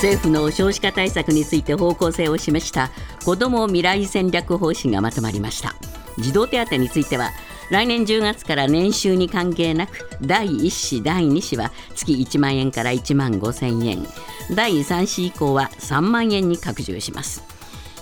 [0.00, 2.90] 政府の少子化対策について方向性を示した
[3.22, 5.74] 子ども未来戦略方針がまとまりました。
[6.16, 7.32] 児童手当については
[7.70, 14.06] 来年10月から年収に関係なく第1子第2子は月1万円から1万5千円。
[14.54, 17.42] 第3子以降は3万円に拡充します。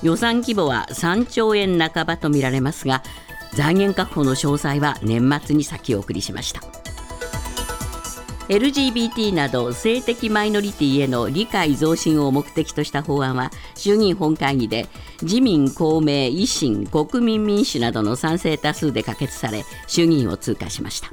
[0.04, 3.02] 予算規模は3兆円半ばとみられますが
[3.54, 6.60] 財源確保の詳細は年末に先送りしました。
[8.48, 14.86] LGBT など性的マイノリティへの理解増進を目的とした法案は衆議院本会議で
[15.20, 21.10] 自民、公明、維新、国民民主などの賛成多数で可決され衆議院を通過しました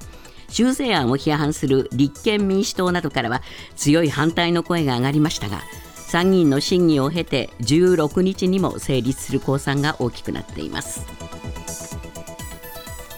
[0.48, 3.42] 修正案を批判する立憲民主党などからは
[3.76, 5.62] 強い反対の声が上がりましたが
[5.94, 11.35] 参議院の審議を経て16日にも成立する公算が大きくなっています。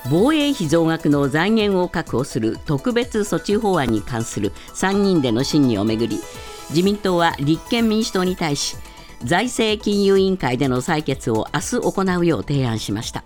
[0.10, 6.20] 防衛費増額の財源を確保する特別措置法案に関する参議院での審議をめぐり
[6.70, 8.78] 自民党は立憲民主党に対し
[9.24, 13.24] 財政金融委員会での採決を明日行うよう提案しました。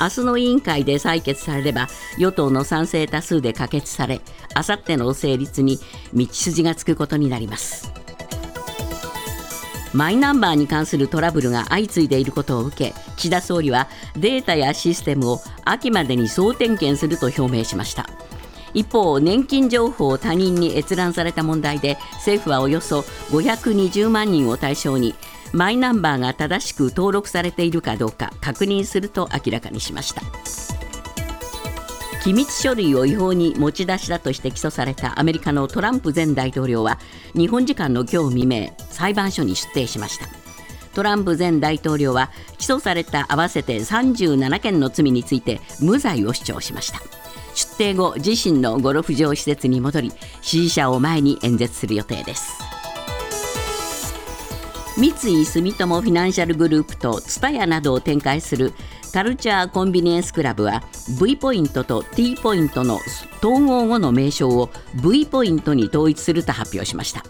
[0.00, 4.20] 明日の委員会で採決されれば与党の賛成多数で可決され
[4.54, 5.78] あさっての成立に
[6.14, 8.01] 道筋がつくことになります。
[9.92, 18.06] マイナンバーに関するトラブルが相次いでいることを受け岸田総理はデータやシステムを秋までに総点検すると表明しました。
[18.74, 25.14] 一方年金情報を他人に閲覧された問題で政府はおよそ520万人を対象に
[25.52, 30.22] マイナンバーが正しく登録されているかどうか確認すると明らかにしました。
[32.22, 37.00] 機密書類を違法に持ち出したとして起訴されたアメリカのトランプ前大統領は
[37.34, 40.26] 日本時間の今日未明裁判所に出廷しました。
[40.94, 47.00] トランプ前大統領は起訴された合わせて37件の罪について無罪を主張しました。
[47.54, 50.12] 出廷後自身のゴルフ場施設に戻り
[50.42, 52.71] 支持者を前に演説する予定です。
[54.96, 58.74] 三井住友フィナンシャルグループと TSUTAYA などを展開する
[59.12, 60.82] カルチャーコンビニエンスクラブは
[61.20, 62.98] V ポイントと T ポイントの
[63.42, 64.70] 統合後の名称を
[65.02, 67.22] V ポイントに統一すると発表しました。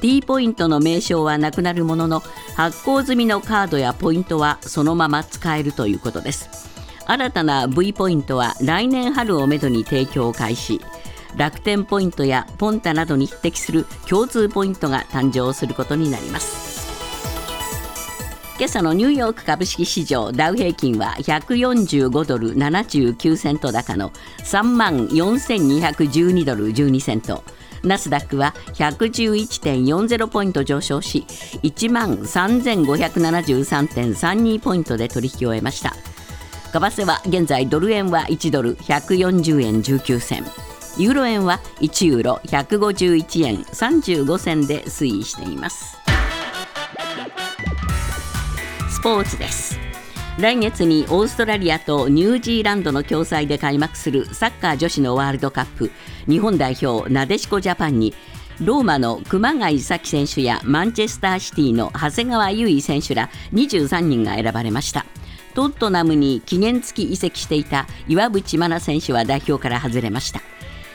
[0.00, 2.22] T ポイントの名称はなくなるものの
[2.56, 6.48] 発行済みのカードやポイントはそのまま使えるということです。
[7.04, 10.80] 新たな V ポイントは来年春をめどに提供を開始。
[11.36, 16.77] 楽天ポイントやポンタなどに匹敵する共通ポイントが誕生することになります。
[18.58, 27.44] 今朝のニューヨーク株式市場ダウ平均は145ドル79セント高の3万4212ドル12セント。
[27.84, 31.24] ナスダックは111.40ポイント上昇し
[31.62, 35.94] 1万3573.32ポイントで取引を終えました。
[36.72, 40.44] 為替は現在ドル円は1ドル140円19銭。
[40.96, 45.97] ユーロ円は1ユーロ151円35銭で推移しています。
[48.98, 49.78] スポーツです。
[50.40, 55.92] 来月にオーストラリアとニュージーランドの共催で開幕するサッカー女子のワールドカップ
[56.26, 58.12] 日本代表なでしこジャパンに
[58.60, 65.06] ローマの熊谷咲選手やマンチェスターシティの長谷川優衣選手ら23人が選ばれました。
[65.54, 70.40] トットナムに期限付き移籍していた岩渕真奈選手は代表から外れました。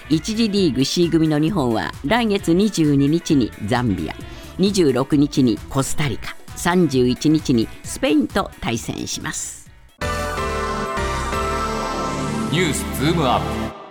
[0.10, 4.16] 1次リーグ C 組の日本は来月22日にザンビア
[4.60, 6.43] 26日にコスタリカ。
[6.58, 9.70] 31日にスペインと対戦します。
[12.52, 13.84] ニュースズームアップ。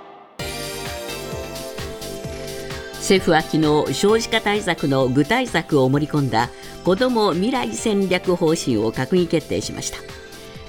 [2.97, 6.51] 政府は昨日少子化対策の具体策を盛り込んだ
[6.85, 9.99] 子ども未来戦略方針を閣議決定しました。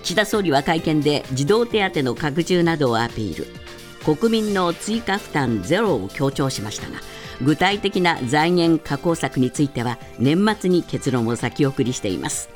[0.01, 3.63] 岸田総理は会見で児童手当の拡充などをアピール。
[4.03, 6.97] 国民の追加負担ゼロを強調しましたが
[7.41, 12.49] 具体的な財源確保策については年末に結論を先送りしています。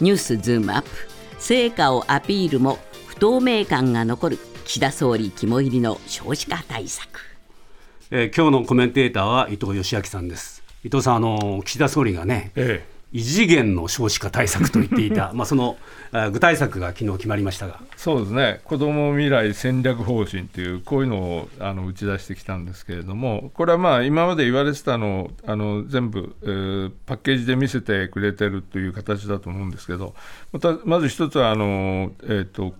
[0.00, 0.88] ニュースズームアップ。
[1.38, 4.38] 成果をアピールも不透明感が残る。
[4.64, 7.20] 岸田総理肝入りの少子化対策、
[8.10, 10.62] えー、今日のコメンテーターは伊藤義明さんです。
[10.84, 15.76] 伊藤さんあの岸田総理がね、ええ異次元の少子化対策と言っていた、 まあその
[16.32, 30.14] 具体策が昨日決まりましたがそうですね、子ども未来戦略方針という、こういうのをあの打ち出してきたんですけれども、これはまあ今まで言われてたのをあの全部、えー、パッケージで見せてくれてるという形だと思うんですけど、
[30.52, 32.74] またまず一つはあの、えーと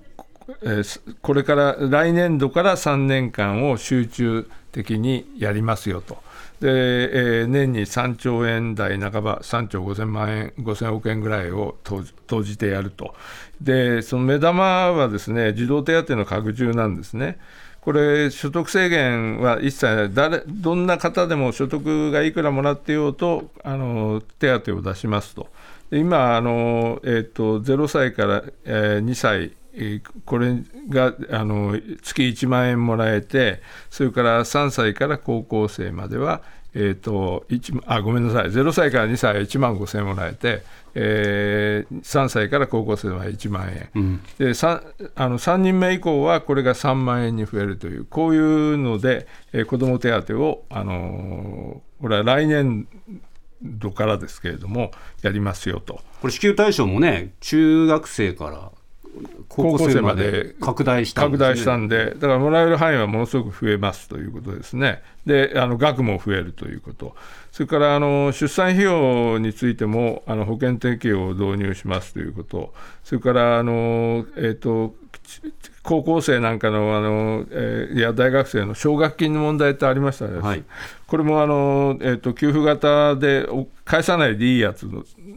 [0.63, 6.19] えー、これから来年度から3年間を集中的にやりますよと。
[6.63, 13.17] で、えー、年に3兆円台半ば、3兆5000万円、5000億円ぐらいを投じてやると、
[13.61, 17.39] でその目玉はですね児童手当の拡充なんですね。
[17.81, 25.49] これ、所得制限は一切誰、どんな方でも所得がいくらもらってようと、あの手当を出しますと。
[25.91, 29.53] 今あの、えーと、0歳から、えー、2歳
[30.27, 36.43] これがあの月1万円もらえて、それから3歳から高校生までは、
[36.75, 37.45] えーと、
[37.87, 40.63] あごめんなさい、0歳から2歳は1万5000円もらえて、
[40.95, 52.89] えー、3歳から高校生は1万円、うん、で 3, あの3人目以降はこれが3万円に増えるという、こういうので、えー、子ども手当を、あのー、これは来年
[53.63, 54.93] 度からですけれども、
[55.23, 56.01] やりますよと。
[56.21, 58.73] これ、支給対象もね、中学生から
[59.49, 65.03] 高校生まで拡大したんで、ね、拡大したんで、だからもらえる範囲はものすごく増えますということですね。
[65.27, 67.15] で、あの額も増えるということ、
[67.51, 72.73] それからあの出産費用についてもあの保険適用を導入しますということ、
[73.05, 74.95] それからあの、えーと、
[75.83, 80.63] 高校生なんかのあの、えー、いや大学生の奨学金の問題ってありましたね、はい、
[81.07, 83.47] これもあの、えーと、給付型で
[83.85, 84.89] 返さないでいいやつ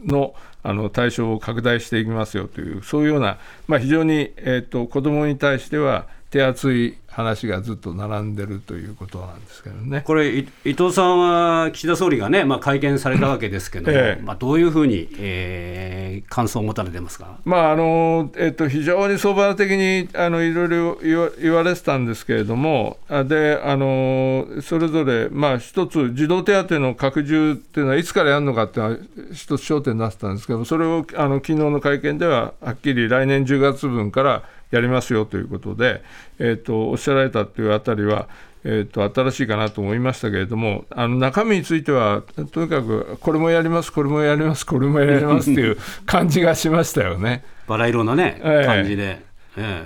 [0.04, 3.38] のあの対象を拡大していきますよという、そういうような、
[3.68, 10.02] まあ、非常に、えーと子どもに対しては手厚い話がずっと並んでるということなんですけどね。
[10.02, 10.44] これ、伊
[10.74, 20.98] 藤さんは岸田総理がね、まあ、会見されたわけですけども、ええ、まあ、どういうふうに、えー、感想を持たれてますか、まああのえっと、非常に相場的にあのいろいろ
[21.40, 28.98] 言われてたんですけれども、であのそれぞれ、まあ、一つ、児童手当の拡充っていうのは、いつからやるのかっていうのは、
[29.32, 36.02] 一つ焦点になってたんですけど、それをあの昨日の会見では、はっきり来年10月分からやりますよということで、
[36.38, 38.28] えーと、おっしゃられたというあたりは、
[38.64, 47.44] えーと、新しいかなと思いましたけれども、あの中身については、とにかくこれもやります、これもやります、これもやりますっていう 感じがしましたよね。
[47.68, 49.24] バラ色のね、感じで。
[49.56, 49.84] え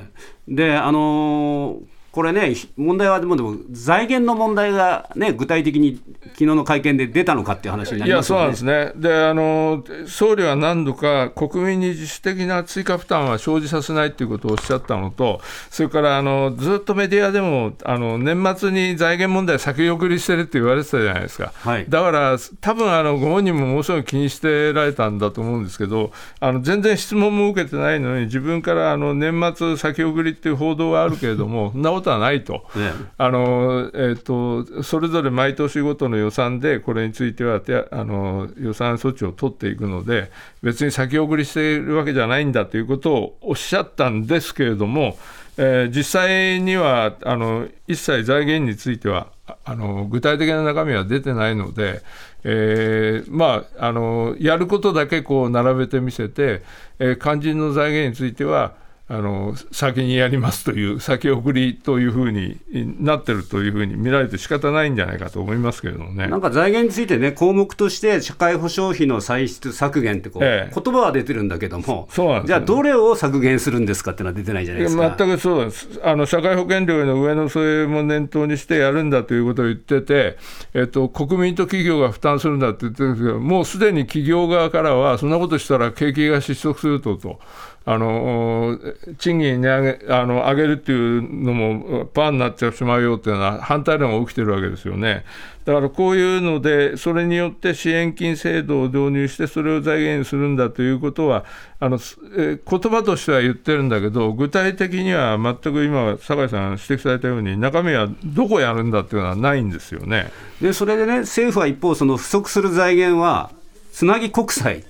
[0.49, 6.01] ー、で、あのーこれね、問題はでもでも財源の問題が、ね、具体的に
[6.33, 8.93] 昨日の会見で出たのかっていう話になります、ね、いやそうなんですね。
[8.97, 15.41] であの、総理は何度か国民に自主的な追加負担は生じさせないということをおっしゃったのと、
[15.71, 26.11] それからあのずっとメディアでもあの年末に財源問題先送りしてるって言われてたじゃないですか、はい、だから多分あのご本人もものすごく気にしてられたんだと思うんですけど、
[26.41, 37.61] あの全然質問も受けてないのに、自分からあの年末先送りっていう報道はあるけれども、なことはないと、ね、あのえーと、それぞれ毎年ごとの予算で、これについては
[37.91, 40.31] あの予算措置を取っていくので、
[40.63, 45.17] 別に先送りしているわけじゃないんだということをおっしゃったんですけれども、
[45.57, 49.29] えー、実際にはあの一切財源については
[49.65, 52.03] あの具体的な中身は出てないので、
[52.45, 56.63] えー、まああのやることだけこう並べてみせて、
[56.99, 58.75] えー、肝心の財源については
[59.13, 62.61] あの先にやりますという、先送りというふうに
[63.05, 66.29] なってるというふうに見られて仕方ないんじゃないかと思いますけれどもね。
[66.29, 75.17] なんか財源についてね、項目として社会保障費の歳出削減ってこう、ええ、言葉は出てるんだけども、そうなんじゃあ、どれを削減するんですかってのは出てないじゃないですか。
[75.19, 75.89] 全くそうです。
[76.05, 80.37] あの、社会保険料の上のそれも念頭にしてやるんだということを言ってて、
[80.73, 87.41] えっと、国民と企業が負担するんだって言ってるんですけど、もうすでに企業側からは、そんなことしたら景気が失速するとと。
[87.87, 88.79] あの
[89.19, 95.25] 賃金値上げあの上げるっていうのもパーになってしまうよっていうのは反対論が起きてるわけですよね。
[95.65, 101.45] だからこういうので、それによって支援金制度を導入して、それを財源にするんだということは、
[101.79, 101.99] あの
[102.37, 113.51] え言葉としては言ってるんだけど、具体的には全く今、酒井さん指摘されたように、中身はどこやるんだっていうのはないんですよねでそれでね、政府は一方、その不足する財源は、
[113.93, 114.85] つなぎ国債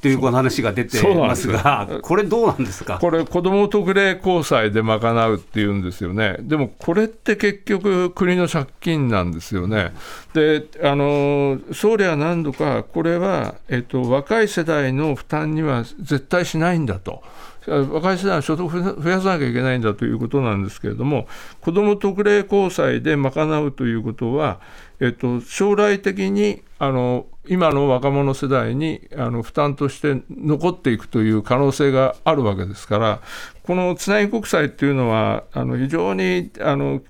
[0.00, 2.98] という話が出てますが、これ、どうなんですか？
[3.00, 9.92] これ、子ども特例公債で賄うっていうんですよね、でもこれって結局、国の借金なんですよね。
[10.34, 17.22] であの総理は何度か、これは、えっと、若い世代の負担には絶対しないんだと。
[17.66, 21.28] 若い世代の所得を増やさなきゃいけないんだということなんですけれども、
[21.60, 24.58] 子ども特例公債で賄うということは、
[25.00, 33.20] えっと、将来的にあの今の若者世代にあの負担として残っていくという可能性があるわけですから、
[33.62, 37.02] このつなぎ国債っていうのは、あの非常にあの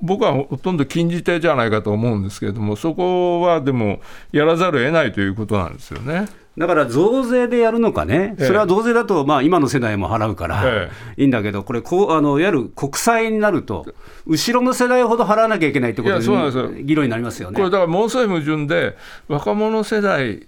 [0.00, 4.00] 僕はほとんど禁じ手じゃないかと思うんですけれども、そこはでも
[4.32, 6.26] やらざるを得ないということなんですよね。
[6.58, 10.88] だから増税でやるのかね、それは増税だと、まあ、今の世代も払うから。
[11.16, 13.86] いいんだけど、これこうあの、いわゆる国債になると、
[14.26, 17.56] 後ろの世代ほど払わなきゃいけないってことで議論になりますよね。
[17.56, 18.96] これ、だからものすごい矛盾で、
[19.28, 20.46] 若者世代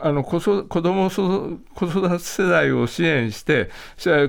[0.00, 3.70] あの子子供子育て世代を支援して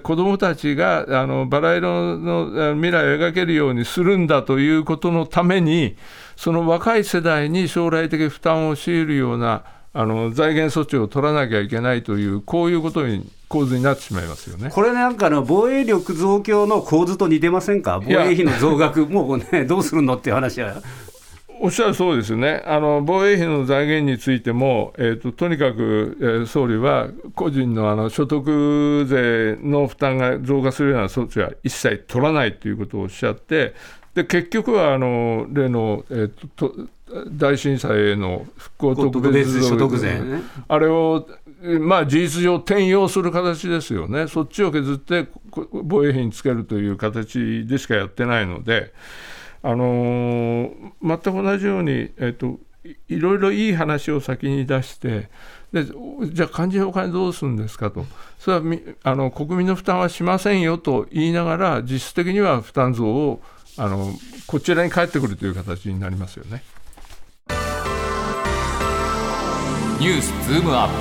[0.01, 5.96] 子どもたちがあのバラ色の未来を描けるようにするんだということのために
[6.36, 9.63] その若い世代に将来的負担を強いるような
[9.98, 14.70] あの財源措置を取らなきゃいけないという、こういうことに構図になってしまいますよね。
[14.70, 20.75] これなんかの防衛力増強の構図と似てませんか、防衛費の増額、 もうね、どうするのっていう話は。
[21.60, 22.36] おっしゃるそうです。
[22.36, 33.74] ねあの防衛費の財源についても、えーと、とにかく、えー、総理は個人のあの所得税の負担が増加するような措置は一切取らないということをおっしゃって、
[34.17, 36.88] で結局はあの例の、えーと、と
[37.29, 41.27] 大震災への復興特別所得税、ね、あれを、
[41.81, 45.27] まあ、事実上転用する形ですよね、そっちを削って
[45.83, 48.91] 防衛費につけるという形でしかやってないので、
[49.62, 50.71] あのー、
[51.03, 52.57] 全く同じように、えーと、
[53.07, 55.29] いろいろいい話を先に出して、
[55.71, 58.03] でじゃあ漢字お金どうするんですかと、
[58.39, 63.41] それはあの国民の負担はしませんよと言いながら、実質的には負担増を
[63.77, 64.12] あの
[64.48, 66.63] こちらに返ってくるという形になりますよね。
[70.00, 70.93] ニュースズームアップ。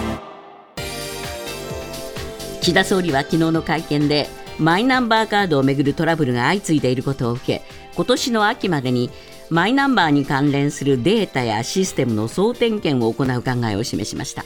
[2.60, 4.28] 岸田総理は昨日の会見で
[4.58, 7.62] マイナンバーカードをめぐるトラブルが相次いでいることを受け
[7.94, 9.10] 今年の秋までに
[9.50, 14.44] マイナンバーに関連するデータやシステムの総点検を行う考えを示しました。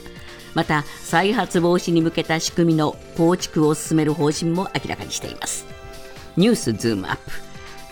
[0.54, 5.64] また再発防止に向けた仕組みの構築を進める方針も明らかにしています。
[6.36, 7.49] ニュースズームアップ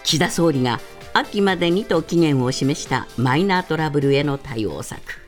[0.09, 0.81] 岸田総理が
[1.13, 5.21] 秋までにと期限を示したマイナートラブルへの対応策。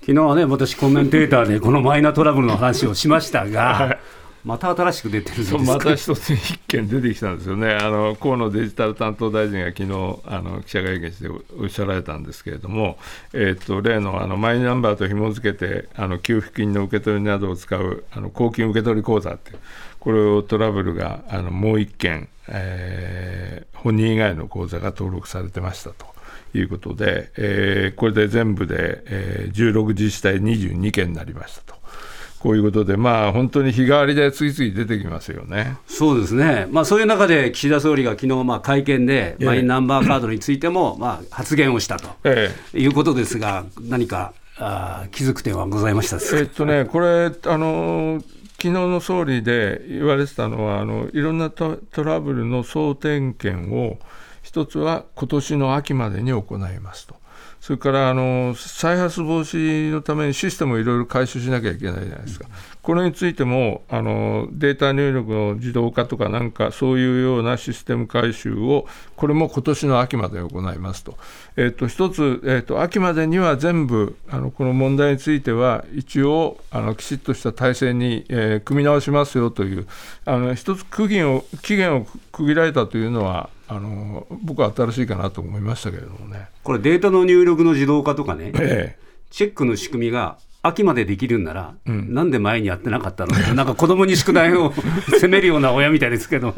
[0.00, 4.00] 昨日はね、私、コメンテーターでこのマイナトラブルの話をしましたが、
[4.44, 12.98] また新しく出てるまた一つ一件出てきたんですよね、あの河野デジタル担当大臣が昨日あの記者会見しておっしゃられたんですけれども、
[13.32, 19.58] えー、と例のあのマイナンバーと紐付けてあの給付金の受け取りなどを使うあの公金受取口座っていう、
[19.98, 26.12] これをトラブルがあのもう一件、えー、本人以外の口座が登録されてましたと。
[26.56, 31.74] いうことで、えー、これで全部で、えー、16自治体22件になりましたと。
[32.44, 35.78] こういうことで、まあ、本当に日替わりで次々出てきますよね。
[35.86, 46.18] そうですね、まあ、そういう中で岸田総理が昨日まあ会見で、マイナンバーカードについてもまあ発言をしたと、ええ、いうことですが、何かあ気づく点はございました？
[46.36, 48.22] えっとね、これ、あの
[48.56, 53.96] 昨日の総理で言われてたのは、あのいろんなトラブルの総点検を、
[54.42, 57.16] 一つは今年の秋までに行いますと。
[57.64, 62.46] それからあの再発防止のためにシステムをいろいろ改修しなきゃいけないじゃないですか、
[62.82, 71.16] これについてもあのデータ入力の自動化とかなんかそういうようなシステム改修をこれも今年の秋まで行いますと、
[71.56, 79.86] えー、と一つ、えー、と秋までには全部あのこの問題については一応あのきちっとした体制に、えー、組み直しますよという
[80.26, 86.48] あの一つ区限を期限を区切られたというのはあの僕は新しいかなと思いましたけれどもね。
[86.62, 88.98] これデータの入力の自動化とかね、ええ、
[89.30, 93.36] チェックの仕組みが秋までできるんなら、うん、なんで前にやってなかったの？
[93.54, 94.72] なんか子供に宿題を
[95.20, 96.54] 責めるような親みたいですけど。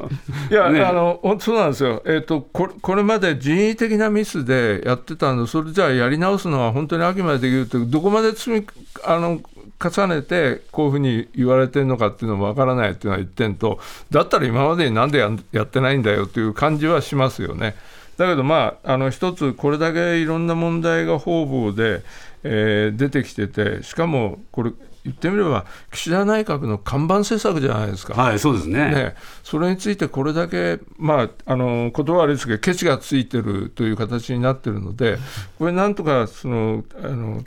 [0.50, 8.66] いや、ね、あのそうなんですよ、えーと、ここれまで人為的なミスでやってたの、それじゃあやり直すのは本当に秋までできるって、どこまで積み
[9.04, 9.40] あの
[9.82, 13.78] 重ねてこういうふうに言われてるのかっていうのもわからないっていうのは一点と
[14.10, 17.74] だったら今までになんでややってないんだよっていう感じはしますよね。
[18.16, 22.02] だけどまああの一つこれだけいろんな問題が方々で、
[22.42, 24.72] えー、出てきててしかもこれ
[25.06, 28.14] 言ってみれば岸田内閣の看板政策じゃないですか。
[28.20, 28.90] はい、そうですね。
[28.90, 29.14] ね
[29.44, 35.18] それについてこれだけ、まあ、あの言葉悪いですけど、ケチがついてるという形になってるので、
[35.60, 37.44] これ、なんとかそのあの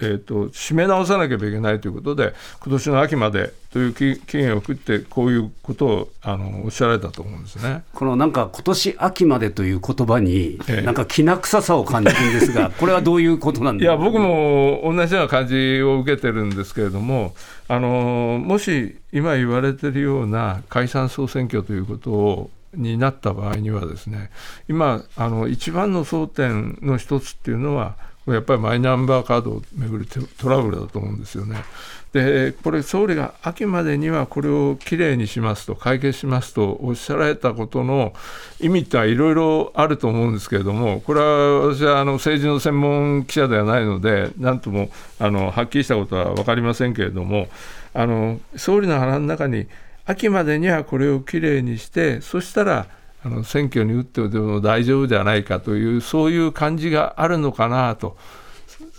[0.00, 7.82] えーと、締め直さなければいけないということで、今年の秋までという期限を食って、こういうことをあのおっしゃられたと思うんですね。
[7.92, 17.34] このなんか、今年秋までという言葉に、なんかきな臭さを感じるんですが、 これはどういうことなんですか、いや、僕も同じような感じを受けてるんですけれども、
[17.68, 24.30] あのもし今言われてるような解散・総選挙ということをになった場合にはですね
[24.68, 27.96] 今あの一番の争点の一つっていうのは
[28.34, 30.06] やっぱりマイナンバーカードをめぐる
[30.38, 31.56] トラブルだと思うんですよね。
[32.12, 38.14] でこれ、総理が秋までにはこれをきれいにしますと、解決しますとおっしゃられたことの
[38.60, 41.26] 意味ってはいろいろあると思うんですけれども、これは
[41.68, 47.48] 私はあの政治の専門記者ではないので、なんともあのはっきりしたことは分かりませんけれども、
[47.92, 49.66] あの総理の腹の中に、
[50.06, 52.86] 秋までにはこれをきれいにして、そしたら
[53.24, 58.16] あの選挙に打っても大丈夫じゃないかというそういう感じがあるのかなと。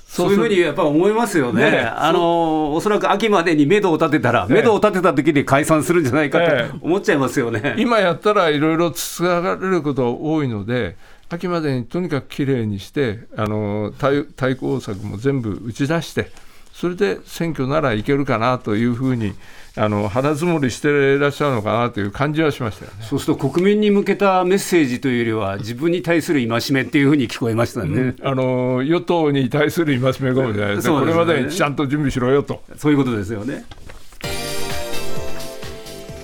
[0.07, 10.97] そういうふうにやっぱ思いますよね、ねあのおそらく秋までに目処を立てたら、目処を立てた時に解散するんじゃないかと思っちゃいますよね、今やったらいろいろつがられること多いので、
[11.29, 16.31] 秋までにとにかくきれいにしてあの対対抗策も全部打ち出して。
[16.79, 19.33] それで選挙ならいけるかなというふうに
[19.75, 22.97] あの腹積もりしていらっしゃるのかなという感じはしましたよね。
[23.01, 32.61] そうすると国民に向けたメッセージというよりは自分に対する戒めっていうふうに聞こえましたね、うん、あの与党に対する戒めかもしれないですね、ね、これまでにちゃんと準備しろよと。
[32.77, 33.65] そういうことですよね。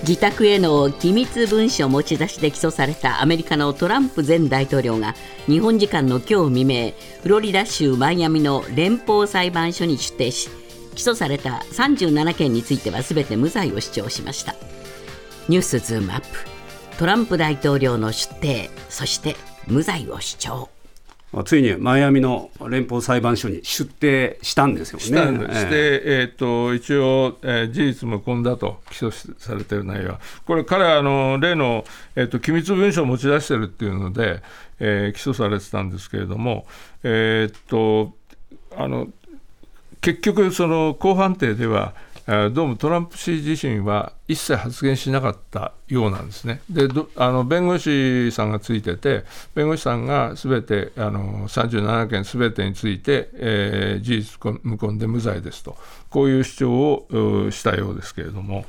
[0.08, 5.16] 自宅への機密文書持ち出しで起訴されたアメリカのトランプ前大統領が
[5.48, 10.48] 日本時間の今日未明フロリダ州マイアミの連邦裁判所に出廷し
[10.96, 14.56] 起訴された37件については全て無罪を主張しました。
[15.48, 16.28] ニュースズームアップ。
[16.98, 19.36] トランプ大統領の出廷そして
[19.68, 20.70] 無罪を主張。
[21.44, 25.06] ついにマイアミの連邦裁判所に出廷したんですよね。
[25.06, 30.12] したんで、えー、と一応、えー、事実無根だと起訴されている内容。
[30.12, 31.84] は、これ、彼はあの例の、
[32.16, 34.42] えーと、機密文書を持ち出してるっていうので、
[34.80, 36.66] えー、起訴されてたんですけれども、
[37.04, 38.16] えーと
[38.78, 39.08] あの
[40.06, 41.96] 結局、その公判定では、
[42.28, 46.62] どうもトランプ氏自身は一切発言しなかったようなんですね。
[46.70, 49.24] であの弁護士さんがついてて、
[49.56, 55.76] 弁護士さんがすべてあの37件すべてについて、えー、事実無根で無罪ですと、
[56.12, 58.66] こういう主張をしたようですけれども。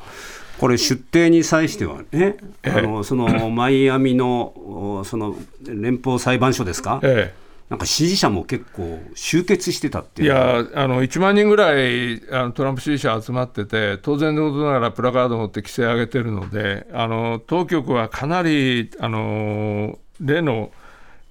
[0.56, 6.98] これ、出廷に際してはね、あのそのマイアミのその連邦裁判所ですか？
[7.02, 20.70] ええなんか支持者も結構集結してたっていやあの1万人ぐらいあのトランプ支持者集まってて、当然のことながらプラカード持って規制上げてるので、あの当局はかなりあの例の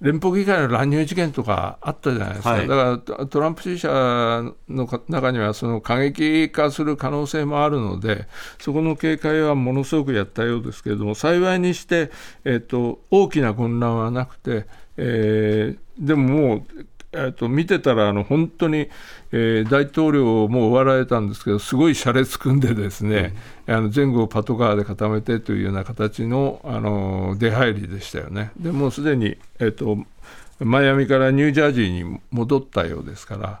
[0.02, 8.26] 連邦議会の乱入事件とかあったじゃないですか、はい、だからトランプ支持者の中にはその過激化する可能性もあるので、
[8.58, 12.10] そこの警戒はものすごくやったようですけれども、幸いにして、
[12.44, 14.66] えーと、大きな混乱はなくて、
[14.96, 16.62] えー、でももう、
[17.12, 18.88] えー、と見てたらあの本当に、
[19.32, 23.34] えー、大統領も終わられたんですけどすごい車列組んでですね、
[23.66, 28.50] うん、あの前後をパトカーで固めてというような形のあの出入りでしたよね。
[28.58, 29.98] でもうすでに、えーと
[30.58, 33.60] マイアミからニュージャージーに戻ったようですから。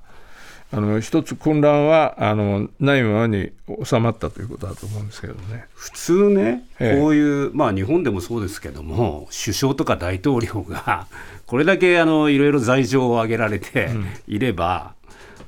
[0.72, 3.52] あの一つ混乱はあのないままに
[3.84, 5.66] 収まったということだと思うんですけどね。
[5.74, 11.06] 普通ね、こういう、まあ、日本でもそうですけども、首相とか大統領が
[11.46, 13.90] これだけあのいろいろ罪状を挙げられて
[14.26, 14.94] いれば、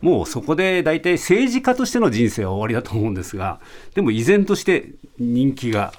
[0.00, 3.58] うん、もうそこで大体政治家としての人生は終わりだと思うんですが、
[3.94, 5.92] でも依然として人気が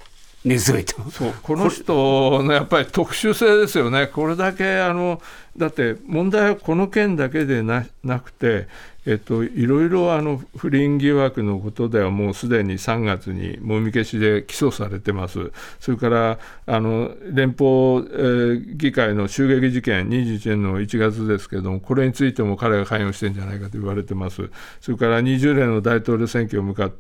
[0.46, 0.96] 根強いと。
[1.12, 5.22] そうこの人のやっぱり特殊性ですよね、これだけあの
[5.58, 7.84] だって問題はこの件だけでな
[8.22, 8.68] くて、
[9.10, 26.92] えっと、いろいろあの不倫疑惑のことではもうすでに3月にもみ消しで起訴されてます、それからあの連邦、えー、議会の襲撃事件、21年の1月ですけれども、これについても彼が関与してるんじゃないかと言われてます、それから20年の大統領選挙を向か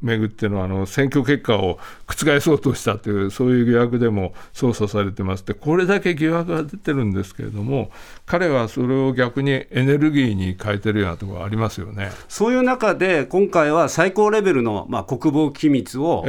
[0.00, 5.44] めぐってのあの選挙結果を覆そうとしたという、そういう疑惑でも捜査されてます。
[5.44, 7.90] で、これだけ疑惑が出てるんですけれども、
[8.24, 11.49] 彼はそれを逆にエネルギーに変えてるようなところあります。
[11.78, 12.10] よね。
[12.28, 16.24] そういう中で、今回は最高レベルの、まあ、国防機密を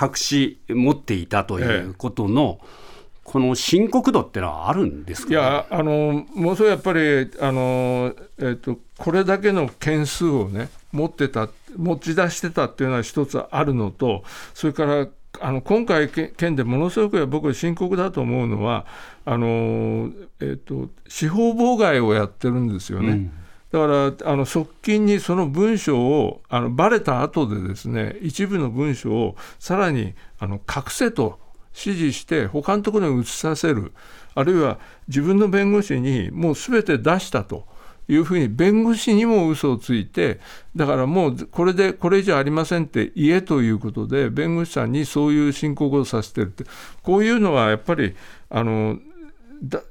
[0.00, 2.88] 隠し持っていたということの、ええ
[3.28, 15.08] この深刻度ってのはあるんですか、ね、いやあのもうそれやっぱりあの、えーと、これだけの件数をね持ってた持ち出してたっていうのは一つあるのとそれから
[15.40, 18.86] あの今回件でものすごく僕深刻だと思うのは
[19.26, 23.08] あの、えーと、司法妨害をやってるんですよね。
[23.08, 23.32] うん
[23.70, 31.38] だからあの側近にその文書をあのバレた後でですね一部の文書をさらにあの隠せと
[31.74, 33.92] 指示して他のところに移させる。
[34.34, 34.78] あるいは
[35.08, 37.66] 自分の弁護士にもう全て出したと
[38.06, 40.38] いうふうに弁護士にも嘘をついて
[40.76, 46.64] だからもうこれでこれ以上ありませんって言えということで弁護士さんにそういう申告をさせてるって。
[47.02, 48.14] こういうのはやっぱり
[48.48, 48.98] あの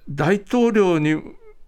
[0.09, 1.21] 大統領に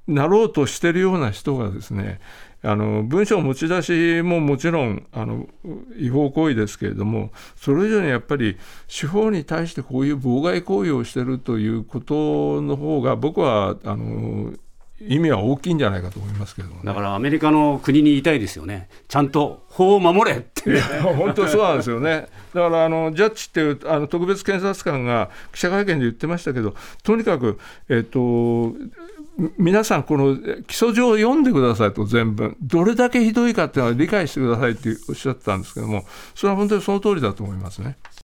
[0.09, 2.19] なろうとしてるような人がですね
[2.61, 5.47] あの文書持ち出しももちろんあの
[5.97, 14.53] 違法行為ですけれどもそれ以上にやっぱり司法に対してこういう妨害行為をしているということの方が僕はあの
[15.01, 28.73] 意味は大きいんじゃないかと思いますけど、ね、だからアメリカの国に言いたいですよね、ちゃんと法を守れって、本当そうなんですよね、だからあのジャッジっていうあの特別検察官が記者会見で言ってましたけど、とにかく、えっと、
[29.57, 36.03] 皆さん、この基礎上を読んでくださいと、全文、どれだけひどいかっていうのは理解してくださいっておっしゃってたんですけども、
[36.35, 37.97] それは本当にその通りだと思いますね。